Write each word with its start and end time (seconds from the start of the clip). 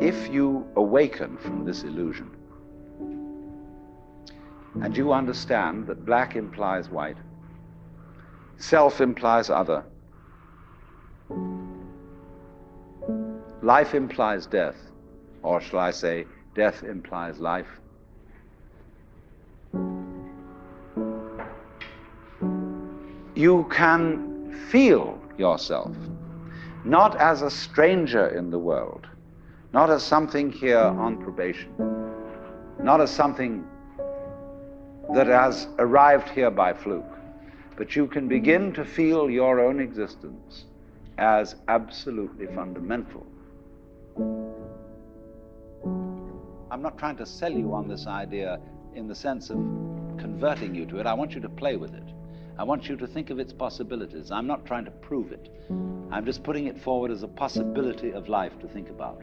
if 0.00 0.28
you 0.28 0.64
awaken 0.76 1.36
from 1.38 1.64
this 1.64 1.82
illusion 1.82 2.30
and 4.82 4.96
you 4.96 5.12
understand 5.12 5.86
that 5.88 6.04
black 6.04 6.36
implies 6.36 6.88
white, 6.88 7.16
self 8.58 9.00
implies 9.00 9.50
other, 9.50 9.84
life 13.62 13.94
implies 13.94 14.46
death, 14.46 14.76
or 15.42 15.60
shall 15.60 15.80
I 15.80 15.90
say, 15.90 16.26
death 16.54 16.84
implies 16.84 17.38
life. 17.38 17.80
You 23.34 23.66
can 23.70 24.52
feel 24.70 25.20
yourself 25.36 25.94
not 26.84 27.16
as 27.16 27.42
a 27.42 27.50
stranger 27.50 28.28
in 28.28 28.50
the 28.50 28.58
world, 28.58 29.06
not 29.72 29.90
as 29.90 30.02
something 30.02 30.50
here 30.50 30.78
on 30.78 31.22
probation, 31.22 31.74
not 32.82 33.00
as 33.00 33.10
something 33.10 33.64
that 35.14 35.26
has 35.26 35.68
arrived 35.78 36.28
here 36.30 36.50
by 36.50 36.72
fluke, 36.72 37.04
but 37.76 37.94
you 37.94 38.06
can 38.06 38.28
begin 38.28 38.72
to 38.72 38.84
feel 38.84 39.28
your 39.30 39.60
own 39.60 39.80
existence 39.80 40.64
as 41.18 41.56
absolutely 41.68 42.46
fundamental. 42.46 43.26
I'm 46.70 46.82
not 46.82 46.98
trying 46.98 47.16
to 47.16 47.26
sell 47.26 47.52
you 47.52 47.74
on 47.74 47.88
this 47.88 48.06
idea 48.06 48.60
in 48.94 49.06
the 49.06 49.14
sense 49.14 49.50
of 49.50 49.56
converting 50.18 50.74
you 50.74 50.86
to 50.86 50.98
it. 50.98 51.06
I 51.06 51.14
want 51.14 51.34
you 51.34 51.40
to 51.40 51.48
play 51.48 51.76
with 51.76 51.94
it. 51.94 52.02
I 52.58 52.64
want 52.64 52.88
you 52.88 52.96
to 52.96 53.06
think 53.06 53.30
of 53.30 53.38
its 53.38 53.52
possibilities. 53.52 54.30
I'm 54.30 54.46
not 54.46 54.66
trying 54.66 54.84
to 54.84 54.90
prove 54.90 55.32
it. 55.32 55.48
I'm 56.10 56.24
just 56.24 56.42
putting 56.42 56.66
it 56.66 56.78
forward 56.80 57.10
as 57.10 57.22
a 57.22 57.28
possibility 57.28 58.12
of 58.12 58.28
life 58.28 58.58
to 58.60 58.68
think 58.68 58.90
about. 58.90 59.22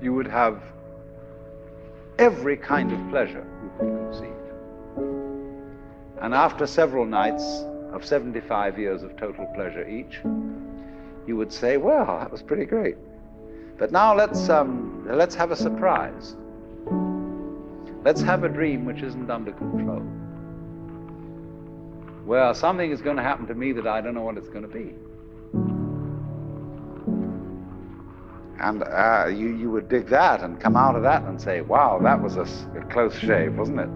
You 0.00 0.12
would 0.14 0.26
have 0.26 0.62
every 2.18 2.56
kind 2.56 2.92
of 2.92 3.10
pleasure 3.10 3.46
you 3.62 3.70
could 3.78 3.96
conceive. 3.96 4.32
And 6.20 6.34
after 6.34 6.66
several 6.66 7.04
nights 7.04 7.64
of 7.92 8.04
75 8.04 8.78
years 8.78 9.02
of 9.02 9.16
total 9.16 9.46
pleasure 9.54 9.86
each, 9.88 10.20
you 11.26 11.36
would 11.36 11.52
say, 11.52 11.76
well, 11.76 12.18
that 12.18 12.30
was 12.30 12.42
pretty 12.42 12.64
great. 12.64 12.96
But 13.78 13.92
now 13.92 14.14
let's, 14.14 14.48
um, 14.48 15.06
let's 15.08 15.34
have 15.34 15.50
a 15.50 15.56
surprise. 15.56 16.34
Let's 18.04 18.22
have 18.22 18.44
a 18.44 18.48
dream 18.48 18.84
which 18.84 19.02
isn't 19.02 19.30
under 19.30 19.52
control. 19.52 20.02
Well, 22.24 22.54
something 22.54 22.90
is 22.90 23.00
going 23.00 23.16
to 23.16 23.22
happen 23.22 23.46
to 23.48 23.54
me 23.54 23.72
that 23.72 23.86
I 23.86 24.00
don't 24.00 24.14
know 24.14 24.22
what 24.22 24.36
it's 24.36 24.48
going 24.48 24.62
to 24.62 24.68
be. 24.68 24.94
And 28.58 28.82
uh, 28.82 29.26
you, 29.28 29.54
you 29.54 29.70
would 29.70 29.88
dig 29.88 30.08
that 30.08 30.42
and 30.42 30.58
come 30.60 30.76
out 30.76 30.96
of 30.96 31.02
that 31.02 31.22
and 31.24 31.40
say, 31.40 31.60
wow, 31.60 31.98
that 32.02 32.22
was 32.22 32.36
a, 32.36 32.46
a 32.78 32.84
close 32.86 33.16
shave, 33.18 33.56
wasn't 33.56 33.80
it? 33.80 33.88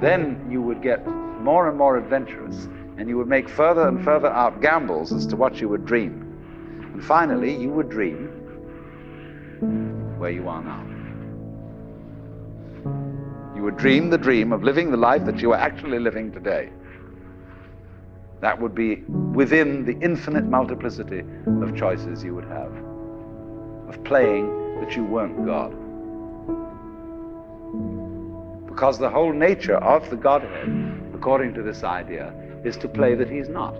Then 0.00 0.46
you 0.50 0.62
would 0.62 0.82
get 0.82 1.06
more 1.06 1.68
and 1.68 1.76
more 1.76 1.98
adventurous 1.98 2.68
and 2.96 3.08
you 3.08 3.16
would 3.18 3.28
make 3.28 3.48
further 3.48 3.88
and 3.88 4.02
further 4.04 4.28
out 4.28 4.60
gambles 4.60 5.12
as 5.12 5.26
to 5.26 5.36
what 5.36 5.60
you 5.60 5.68
would 5.68 5.84
dream. 5.84 6.26
And 6.92 7.04
finally, 7.04 7.54
you 7.54 7.70
would 7.70 7.88
dream 7.88 8.28
where 10.18 10.30
you 10.30 10.48
are 10.48 10.62
now. 10.62 10.86
You 13.56 13.62
would 13.62 13.76
dream 13.76 14.10
the 14.10 14.18
dream 14.18 14.52
of 14.52 14.62
living 14.62 14.90
the 14.90 14.96
life 14.96 15.24
that 15.26 15.40
you 15.40 15.52
are 15.52 15.58
actually 15.58 15.98
living 15.98 16.32
today. 16.32 16.70
That 18.40 18.60
would 18.60 18.74
be 18.74 18.96
within 19.34 19.84
the 19.84 19.98
infinite 20.00 20.44
multiplicity 20.44 21.22
of 21.62 21.76
choices 21.76 22.24
you 22.24 22.34
would 22.34 22.46
have, 22.46 22.72
of 23.88 24.02
playing 24.04 24.80
that 24.80 24.96
you 24.96 25.04
weren't 25.04 25.44
God. 25.44 25.70
Because 28.66 28.98
the 28.98 29.10
whole 29.10 29.32
nature 29.32 29.76
of 29.76 30.08
the 30.08 30.16
Godhead, 30.16 30.68
according 31.14 31.54
to 31.54 31.62
this 31.62 31.84
idea, 31.84 32.32
is 32.64 32.76
to 32.78 32.88
play 32.88 33.14
that 33.14 33.28
He's 33.28 33.48
not. 33.48 33.74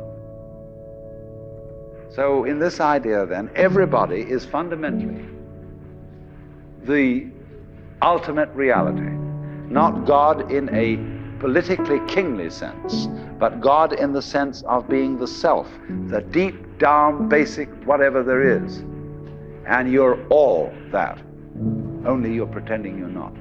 So, 2.10 2.44
in 2.44 2.58
this 2.58 2.80
idea, 2.80 3.24
then, 3.24 3.50
everybody 3.54 4.20
is 4.20 4.44
fundamentally 4.44 5.24
the 6.82 7.28
ultimate 8.02 8.48
reality 8.50 9.16
not 9.70 10.04
God 10.04 10.50
in 10.50 10.68
a 10.74 10.96
politically 11.40 12.00
kingly 12.06 12.50
sense, 12.50 13.08
but 13.38 13.60
God 13.60 13.92
in 13.94 14.12
the 14.12 14.22
sense 14.22 14.62
of 14.62 14.88
being 14.88 15.18
the 15.18 15.26
self, 15.26 15.68
the 16.06 16.20
deep 16.20 16.78
down 16.78 17.28
basic 17.28 17.68
whatever 17.84 18.22
there 18.22 18.64
is. 18.64 18.84
And 19.66 19.90
you're 19.90 20.24
all 20.28 20.72
that, 20.92 21.18
only 22.06 22.34
you're 22.34 22.46
pretending 22.46 22.98
you're 22.98 23.08
not. 23.08 23.34